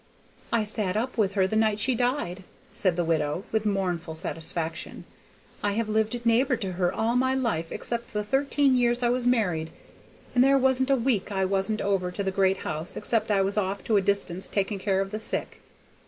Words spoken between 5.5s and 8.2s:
"I have lived neighbor to her all my life except